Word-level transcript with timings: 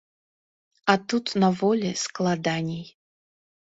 А 0.93 0.95
тут, 1.13 1.25
на 1.45 1.49
волі, 1.59 1.91
складаней. 2.07 2.85